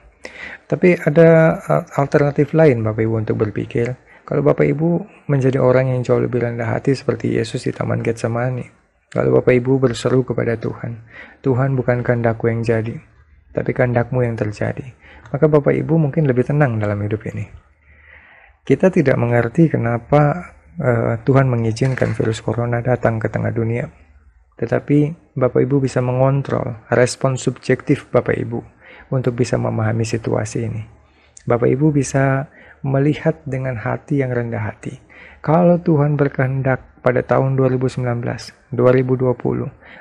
[0.70, 3.98] Tapi ada uh, alternatif lain Bapak Ibu untuk berpikir.
[4.22, 8.86] Kalau Bapak Ibu menjadi orang yang jauh lebih rendah hati seperti Yesus di Taman Getsemani,
[9.16, 11.00] Lalu Bapak Ibu berseru kepada Tuhan,
[11.40, 13.00] Tuhan bukan kehendakku yang jadi,
[13.56, 14.92] tapi kehendakmu yang terjadi.
[15.32, 17.48] Maka Bapak Ibu mungkin lebih tenang dalam hidup ini.
[18.68, 23.88] Kita tidak mengerti kenapa uh, Tuhan mengizinkan virus corona datang ke tengah dunia.
[24.56, 28.64] Tetapi Bapak Ibu bisa mengontrol respon subjektif Bapak Ibu
[29.12, 30.84] untuk bisa memahami situasi ini.
[31.44, 32.48] Bapak Ibu bisa
[32.82, 35.02] melihat dengan hati yang rendah hati.
[35.44, 38.02] Kalau Tuhan berkehendak pada tahun 2019,
[38.74, 38.74] 2020,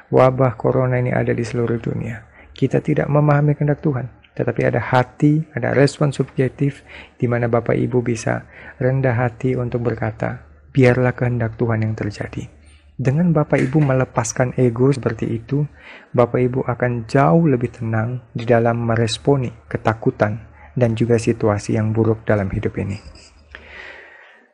[0.09, 2.25] wabah corona ini ada di seluruh dunia.
[2.55, 4.09] Kita tidak memahami kehendak Tuhan,
[4.39, 6.81] tetapi ada hati, ada respon subjektif
[7.20, 8.47] di mana Bapak Ibu bisa
[8.81, 12.51] rendah hati untuk berkata, biarlah kehendak Tuhan yang terjadi.
[12.95, 15.66] Dengan Bapak Ibu melepaskan ego seperti itu,
[16.11, 20.39] Bapak Ibu akan jauh lebih tenang di dalam meresponi ketakutan
[20.75, 22.99] dan juga situasi yang buruk dalam hidup ini.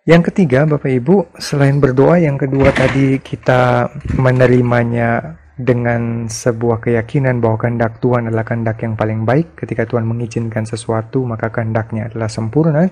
[0.08, 7.60] Yang ketiga, Bapak Ibu, selain berdoa, yang kedua tadi kita menerimanya dengan sebuah keyakinan bahwa
[7.60, 9.60] kehendak Tuhan adalah kehendak yang paling baik.
[9.60, 12.88] Ketika Tuhan mengizinkan sesuatu, maka kehendaknya adalah sempurna.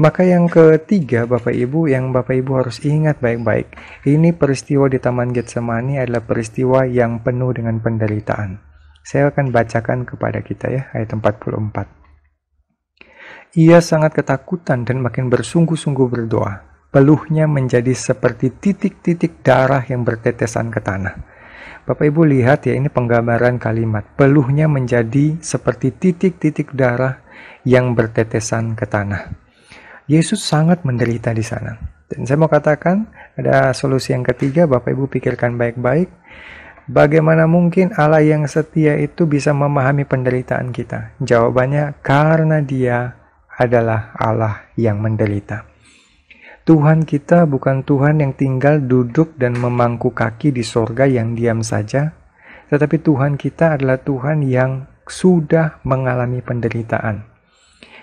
[0.00, 3.76] Maka yang ketiga, Bapak Ibu, yang Bapak Ibu harus ingat baik-baik.
[4.08, 8.56] Ini peristiwa di Taman Getsemani adalah peristiwa yang penuh dengan penderitaan.
[9.04, 12.00] Saya akan bacakan kepada kita ya, ayat 44.
[13.60, 16.70] Ia sangat ketakutan dan makin bersungguh-sungguh berdoa.
[16.90, 21.29] Peluhnya menjadi seperti titik-titik darah yang bertetesan ke tanah.
[21.90, 24.06] Bapak Ibu lihat ya ini penggambaran kalimat.
[24.14, 27.18] Peluhnya menjadi seperti titik-titik darah
[27.66, 29.34] yang bertetesan ke tanah.
[30.06, 31.74] Yesus sangat menderita di sana.
[32.06, 36.06] Dan saya mau katakan ada solusi yang ketiga, Bapak Ibu pikirkan baik-baik.
[36.86, 41.18] Bagaimana mungkin Allah yang setia itu bisa memahami penderitaan kita?
[41.18, 43.18] Jawabannya karena Dia
[43.58, 45.69] adalah Allah yang menderita.
[46.60, 52.12] Tuhan kita bukan Tuhan yang tinggal duduk dan memangku kaki di sorga yang diam saja,
[52.68, 57.24] tetapi Tuhan kita adalah Tuhan yang sudah mengalami penderitaan.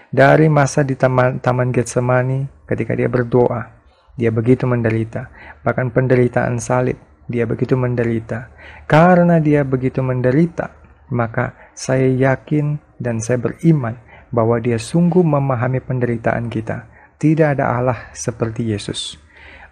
[0.09, 3.77] Dari masa di Taman, taman Getsemani, ketika dia berdoa,
[4.17, 5.29] dia begitu menderita.
[5.61, 6.97] Bahkan penderitaan salib,
[7.29, 8.49] dia begitu menderita.
[8.89, 10.73] Karena dia begitu menderita,
[11.13, 14.01] maka saya yakin dan saya beriman
[14.33, 19.17] bahwa dia sungguh memahami penderitaan kita tidak ada Allah seperti Yesus.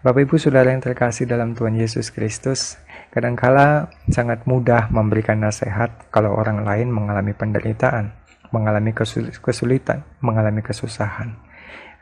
[0.06, 2.78] Bapak Ibu Saudara yang terkasih dalam Tuhan Yesus Kristus,
[3.10, 8.14] kadangkala sangat mudah memberikan nasihat kalau orang lain mengalami penderitaan,
[8.54, 8.94] mengalami
[9.42, 11.34] kesulitan, mengalami kesusahan.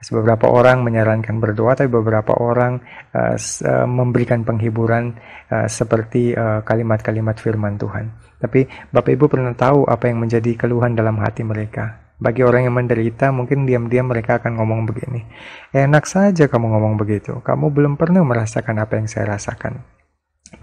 [0.03, 2.83] Beberapa orang menyarankan berdoa, tapi beberapa orang
[3.15, 3.39] uh,
[3.87, 5.15] memberikan penghiburan
[5.47, 6.35] uh, seperti
[6.67, 8.11] kalimat-kalimat uh, firman Tuhan.
[8.35, 12.02] Tapi Bapak Ibu pernah tahu apa yang menjadi keluhan dalam hati mereka.
[12.23, 15.27] Bagi orang yang menderita, mungkin diam-diam mereka akan ngomong begini.
[15.75, 17.43] Enak saja kamu ngomong begitu.
[17.43, 19.83] Kamu belum pernah merasakan apa yang saya rasakan.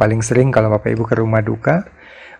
[0.00, 1.84] Paling sering kalau Bapak Ibu ke rumah duka,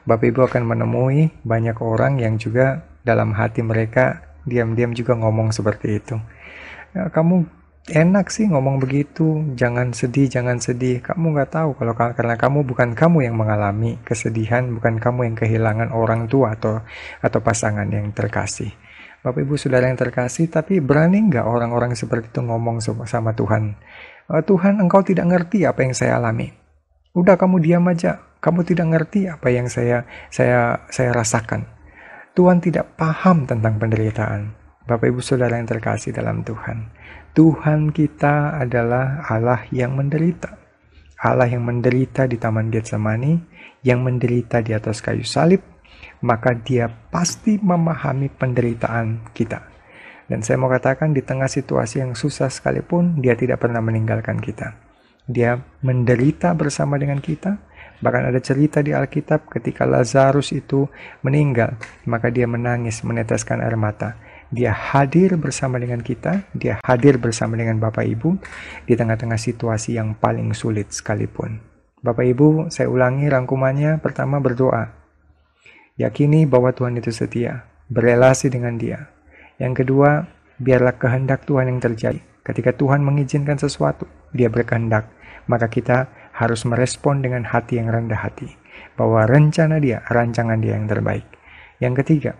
[0.08, 6.00] Bapak Ibu akan menemui banyak orang yang juga dalam hati mereka diam-diam juga ngomong seperti
[6.00, 6.16] itu
[6.96, 7.44] ya, kamu
[7.90, 12.92] enak sih ngomong begitu jangan sedih jangan sedih kamu nggak tahu kalau karena kamu bukan
[12.92, 16.84] kamu yang mengalami kesedihan bukan kamu yang kehilangan orang tua atau
[17.24, 18.70] atau pasangan yang terkasih
[19.20, 23.76] Bapak Ibu Saudara yang terkasih tapi berani nggak orang-orang seperti itu ngomong sama Tuhan?
[24.32, 26.48] Oh, Tuhan engkau tidak ngerti apa yang saya alami.
[27.12, 28.24] Udah kamu diam aja.
[28.40, 31.68] Kamu tidak ngerti apa yang saya saya saya rasakan.
[32.32, 34.56] Tuhan tidak paham tentang penderitaan.
[34.88, 36.88] Bapak Ibu Saudara yang terkasih dalam Tuhan.
[37.36, 40.56] Tuhan kita adalah Allah yang menderita.
[41.20, 43.36] Allah yang menderita di Taman Getsemani,
[43.84, 45.60] yang menderita di atas kayu salib,
[46.20, 49.66] maka dia pasti memahami penderitaan kita.
[50.30, 54.78] Dan saya mau katakan di tengah situasi yang susah sekalipun, dia tidak pernah meninggalkan kita.
[55.26, 57.58] Dia menderita bersama dengan kita,
[58.00, 60.88] Bahkan ada cerita di Alkitab ketika Lazarus itu
[61.20, 61.76] meninggal,
[62.08, 64.16] maka dia menangis meneteskan air mata.
[64.48, 68.40] Dia hadir bersama dengan kita, dia hadir bersama dengan Bapak Ibu
[68.88, 71.60] di tengah-tengah situasi yang paling sulit sekalipun.
[72.00, 74.00] Bapak Ibu, saya ulangi rangkumannya.
[74.00, 74.99] Pertama berdoa.
[75.98, 79.10] Yakini bahwa Tuhan itu setia, berelasi dengan dia.
[79.58, 80.28] Yang kedua,
[80.60, 82.20] biarlah kehendak Tuhan yang terjadi.
[82.46, 85.10] Ketika Tuhan mengizinkan sesuatu, dia berkehendak,
[85.50, 88.48] maka kita harus merespon dengan hati yang rendah hati.
[88.96, 91.26] Bahwa rencana dia, rancangan dia yang terbaik.
[91.82, 92.32] Yang ketiga,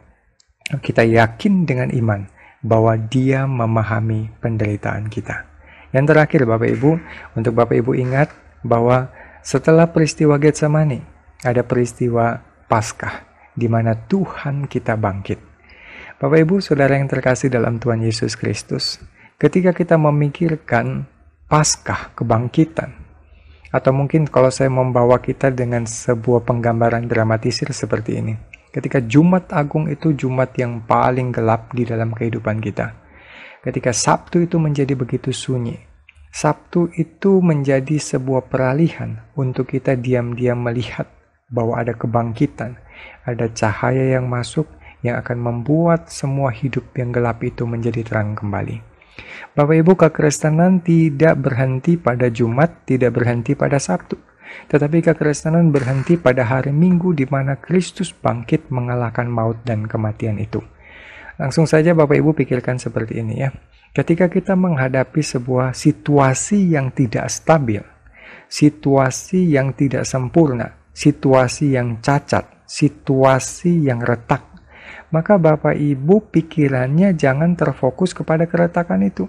[0.78, 2.30] kita yakin dengan iman
[2.61, 5.48] bahwa Dia memahami penderitaan kita.
[5.90, 6.90] Yang terakhir, Bapak Ibu,
[7.34, 8.30] untuk Bapak Ibu ingat
[8.62, 9.11] bahwa
[9.42, 11.03] setelah peristiwa Getsemani,
[11.42, 15.38] ada peristiwa Paskah, di mana Tuhan kita bangkit.
[16.20, 19.01] Bapak Ibu, saudara yang terkasih dalam Tuhan Yesus Kristus,
[19.40, 21.09] ketika kita memikirkan
[21.51, 22.94] Paskah, kebangkitan,
[23.70, 28.34] atau mungkin kalau saya membawa kita dengan sebuah penggambaran dramatisir seperti ini.
[28.70, 32.94] Ketika Jumat Agung itu Jumat yang paling gelap di dalam kehidupan kita.
[33.66, 35.74] Ketika Sabtu itu menjadi begitu sunyi.
[36.30, 41.11] Sabtu itu menjadi sebuah peralihan untuk kita diam-diam melihat
[41.51, 42.78] bahwa ada kebangkitan,
[43.24, 44.66] ada cahaya yang masuk
[45.01, 48.80] yang akan membuat semua hidup yang gelap itu menjadi terang kembali.
[49.57, 54.30] Bapak Ibu kekristenan tidak berhenti pada Jumat, tidak berhenti pada Sabtu
[54.70, 60.62] tetapi kekristenan berhenti pada hari Minggu di mana Kristus bangkit mengalahkan maut dan kematian itu.
[61.40, 63.51] Langsung saja Bapak Ibu pikirkan seperti ini ya.
[63.90, 67.82] Ketika kita menghadapi sebuah situasi yang tidak stabil,
[68.46, 74.47] situasi yang tidak sempurna, situasi yang cacat, situasi yang retak,
[75.11, 79.27] maka Bapak Ibu pikirannya jangan terfokus kepada keretakan itu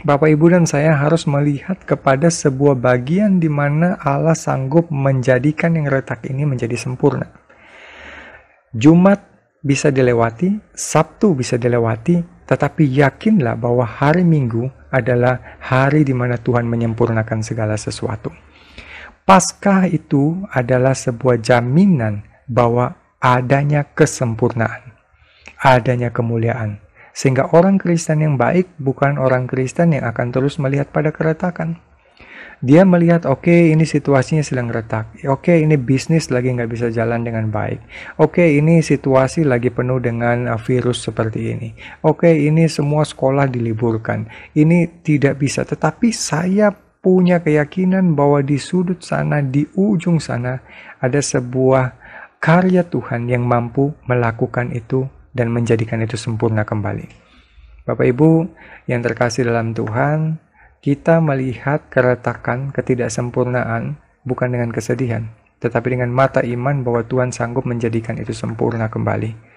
[0.00, 5.92] Bapak, Ibu, dan saya harus melihat kepada sebuah bagian di mana Allah sanggup menjadikan yang
[5.92, 7.28] retak ini menjadi sempurna.
[8.72, 9.20] Jumat
[9.60, 12.16] bisa dilewati, Sabtu bisa dilewati,
[12.48, 18.32] tetapi yakinlah bahwa hari Minggu adalah hari di mana Tuhan menyempurnakan segala sesuatu.
[19.28, 24.98] Paskah itu adalah sebuah jaminan bahwa adanya kesempurnaan,
[25.62, 26.82] adanya kemuliaan,
[27.14, 31.78] sehingga orang Kristen yang baik bukan orang Kristen yang akan terus melihat pada keretakan.
[32.60, 35.16] Dia melihat, oke okay, ini situasinya sedang retak.
[35.24, 37.80] Oke okay, ini bisnis lagi nggak bisa jalan dengan baik.
[38.20, 41.72] Oke okay, ini situasi lagi penuh dengan uh, virus seperti ini.
[42.04, 44.28] Oke okay, ini semua sekolah diliburkan.
[44.52, 45.64] Ini tidak bisa.
[45.64, 46.68] Tetapi saya
[47.00, 50.60] punya keyakinan bahwa di sudut sana, di ujung sana,
[51.00, 51.99] ada sebuah
[52.40, 55.04] karya Tuhan yang mampu melakukan itu
[55.36, 57.04] dan menjadikan itu sempurna kembali.
[57.84, 58.48] Bapak Ibu
[58.88, 60.40] yang terkasih dalam Tuhan,
[60.80, 65.28] kita melihat keretakan ketidaksempurnaan bukan dengan kesedihan,
[65.60, 69.52] tetapi dengan mata iman bahwa Tuhan sanggup menjadikan itu sempurna kembali.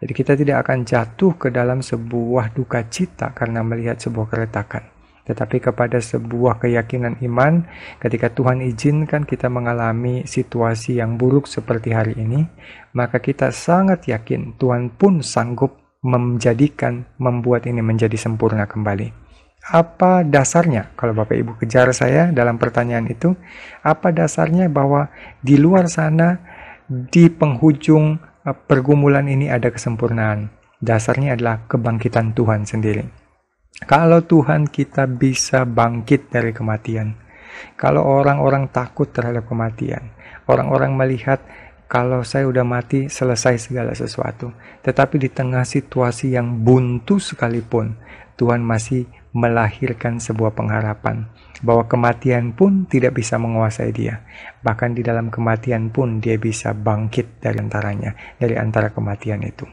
[0.00, 4.93] Jadi kita tidak akan jatuh ke dalam sebuah duka cita karena melihat sebuah keretakan
[5.24, 7.64] tetapi kepada sebuah keyakinan iman
[8.00, 12.44] ketika Tuhan izinkan kita mengalami situasi yang buruk seperti hari ini,
[12.92, 19.24] maka kita sangat yakin Tuhan pun sanggup menjadikan, membuat ini menjadi sempurna kembali.
[19.64, 20.92] Apa dasarnya?
[20.92, 23.32] Kalau Bapak Ibu kejar saya dalam pertanyaan itu,
[23.80, 25.08] apa dasarnya bahwa
[25.40, 26.36] di luar sana
[26.84, 30.52] di penghujung uh, pergumulan ini ada kesempurnaan?
[30.84, 33.23] Dasarnya adalah kebangkitan Tuhan sendiri.
[33.82, 37.18] Kalau Tuhan kita bisa bangkit dari kematian,
[37.74, 40.14] kalau orang-orang takut terhadap kematian,
[40.46, 41.42] orang-orang melihat
[41.90, 44.54] kalau saya udah mati selesai segala sesuatu.
[44.86, 47.98] Tetapi di tengah situasi yang buntu sekalipun,
[48.38, 51.26] Tuhan masih melahirkan sebuah pengharapan
[51.66, 54.22] bahwa kematian pun tidak bisa menguasai dia.
[54.62, 59.66] Bahkan di dalam kematian pun dia bisa bangkit dari antaranya, dari antara kematian itu.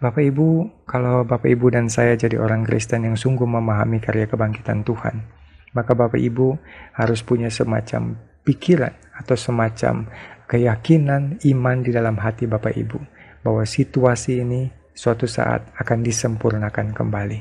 [0.00, 4.80] Bapak Ibu, kalau Bapak Ibu dan saya jadi orang Kristen yang sungguh memahami karya kebangkitan
[4.80, 5.28] Tuhan,
[5.76, 6.56] maka Bapak Ibu
[6.96, 10.08] harus punya semacam pikiran atau semacam
[10.48, 12.96] keyakinan iman di dalam hati Bapak Ibu
[13.44, 17.40] bahwa situasi ini suatu saat akan disempurnakan kembali.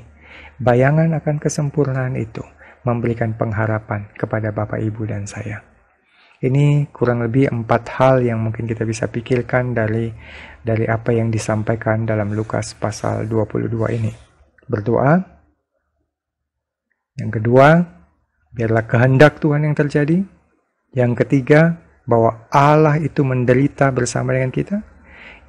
[0.60, 2.43] Bayangan akan kesempurnaan itu
[2.84, 5.64] memberikan pengharapan kepada Bapak, Ibu, dan saya.
[6.40, 10.08] Ini kurang lebih empat hal yang mungkin kita bisa pikirkan dari
[10.64, 13.68] dari apa yang disampaikan dalam Lukas pasal 22
[14.00, 14.12] ini.
[14.64, 15.20] Berdoa.
[17.20, 17.84] Yang kedua,
[18.56, 20.24] biarlah kehendak Tuhan yang terjadi.
[20.96, 21.76] Yang ketiga,
[22.08, 24.80] bahwa Allah itu menderita bersama dengan kita.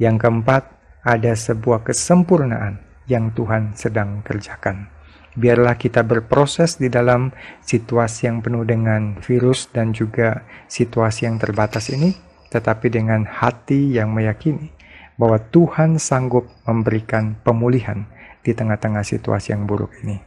[0.02, 0.62] Yang keempat,
[1.06, 4.99] ada sebuah kesempurnaan yang Tuhan sedang kerjakan.
[5.38, 7.30] Biarlah kita berproses di dalam
[7.62, 12.14] situasi yang penuh dengan virus dan juga situasi yang terbatas ini,
[12.50, 14.74] tetapi dengan hati yang meyakini
[15.14, 18.08] bahwa Tuhan sanggup memberikan pemulihan
[18.40, 20.18] di tengah-tengah situasi yang buruk ini.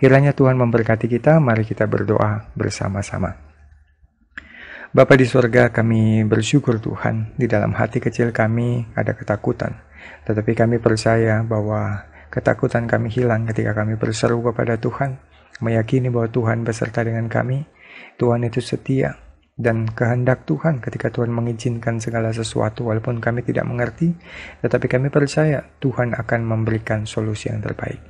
[0.00, 3.36] Kiranya Tuhan memberkati kita, mari kita berdoa bersama-sama.
[4.90, 9.76] Bapa di surga, kami bersyukur Tuhan, di dalam hati kecil kami ada ketakutan.
[10.26, 15.18] Tetapi kami percaya bahwa Ketakutan kami hilang ketika kami berseru kepada Tuhan,
[15.58, 17.66] meyakini bahwa Tuhan beserta dengan kami.
[18.16, 19.18] Tuhan itu setia,
[19.60, 24.16] dan kehendak Tuhan ketika Tuhan mengizinkan segala sesuatu walaupun kami tidak mengerti,
[24.64, 28.00] tetapi kami percaya Tuhan akan memberikan solusi yang terbaik.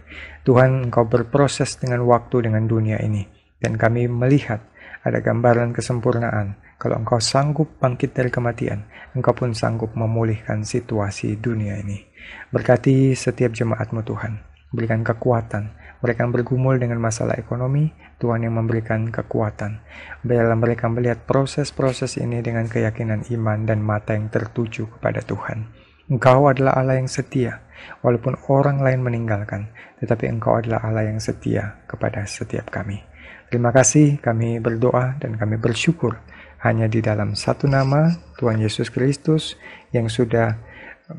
[0.47, 3.27] Tuhan engkau berproses dengan waktu dengan dunia ini,
[3.59, 4.63] dan kami melihat
[5.03, 6.70] ada gambaran kesempurnaan.
[6.81, 12.09] Kalau engkau sanggup bangkit dari kematian, engkau pun sanggup memulihkan situasi dunia ini.
[12.49, 14.41] Berkati setiap jemaatmu Tuhan.
[14.73, 15.77] Berikan kekuatan.
[16.01, 19.85] Mereka bergumul dengan masalah ekonomi, Tuhan yang memberikan kekuatan.
[20.25, 25.69] Biarlah mereka melihat proses-proses ini dengan keyakinan iman dan mata yang tertuju kepada Tuhan.
[26.09, 27.61] Engkau adalah Allah yang setia,
[28.01, 29.69] walaupun orang lain meninggalkan,
[30.01, 33.05] tetapi Engkau adalah Allah yang setia kepada setiap kami.
[33.53, 36.17] Terima kasih, kami berdoa dan kami bersyukur
[36.61, 39.57] hanya di dalam satu nama Tuhan Yesus Kristus
[39.97, 40.61] yang sudah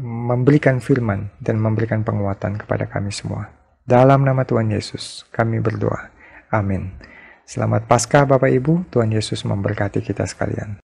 [0.02, 3.50] memberikan firman dan memberikan penguatan kepada kami semua.
[3.82, 6.14] Dalam nama Tuhan Yesus, kami berdoa.
[6.54, 6.94] Amin.
[7.44, 10.80] Selamat Paskah Bapak Ibu, Tuhan Yesus memberkati kita sekalian.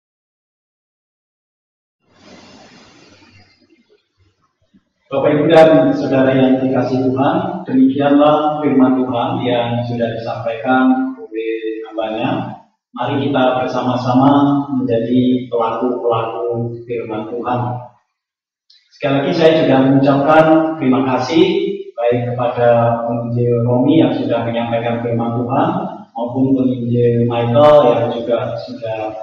[5.08, 12.58] Bapak Ibu dan Saudara yang dikasih Tuhan, demikianlah firman Tuhan yang sudah disampaikan oleh hambanya.
[12.98, 17.60] Mari kita bersama-sama menjadi pelaku-pelaku firman Tuhan.
[18.89, 20.45] Sekali lagi saya juga mengucapkan
[20.82, 21.45] terima kasih
[21.93, 25.70] baik kepada penginjil Romi yang sudah menyampaikan firman Tuhan
[26.18, 29.14] maupun penginjil Michael yang juga sudah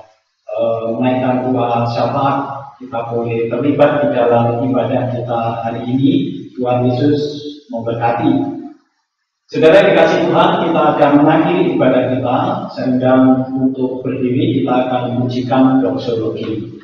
[0.54, 6.12] uh, menaikkan dua syafaat kita boleh terlibat di dalam ibadah kita hari ini.
[6.54, 7.18] Tuhan Yesus
[7.74, 8.53] memberkati.
[9.54, 12.38] Saudara dikasih Tuhan, kita akan mengakhiri ibadah kita.
[12.74, 12.90] Saya
[13.54, 16.82] untuk berdiri, kita akan memujikan doksologi.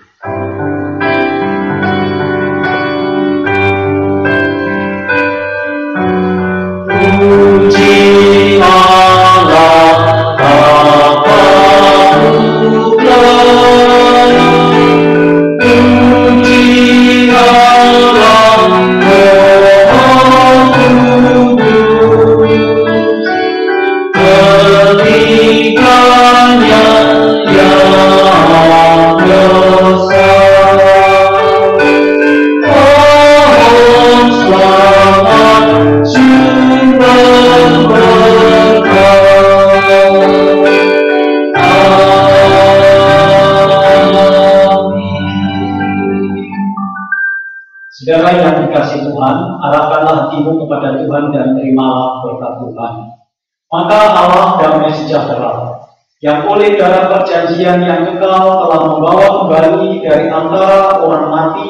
[56.78, 61.68] Darah perjanjian yang kekal telah membawa kembali dari antara orang mati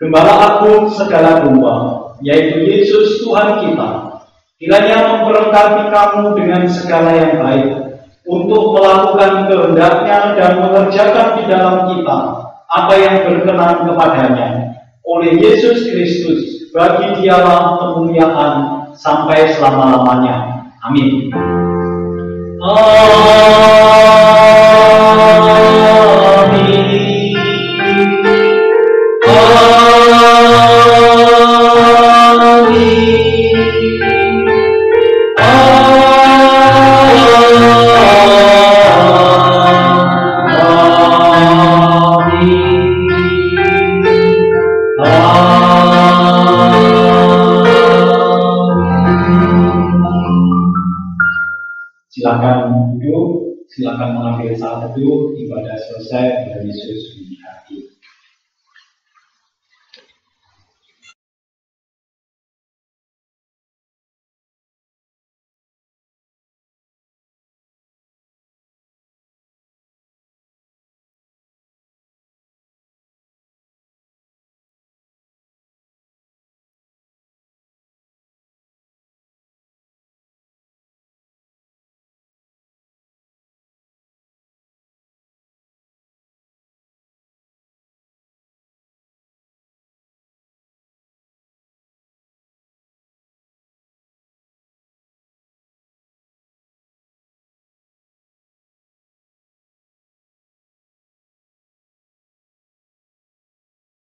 [0.00, 1.76] gembala agung segala domba,
[2.24, 4.10] yaitu Yesus Tuhan kita,
[4.60, 7.96] Kiranya memperlengkapi kamu dengan segala yang baik
[8.28, 12.18] untuk melakukan kehendaknya dan mengerjakan di dalam kita
[12.68, 14.48] apa yang berkenan kepadanya.
[15.00, 18.54] Oleh Yesus Kristus, bagi dialah kemuliaan
[19.00, 20.68] sampai selama-lamanya.
[20.84, 21.32] Amin.
[22.62, 23.00] Oh.